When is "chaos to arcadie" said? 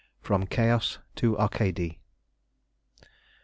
0.47-1.99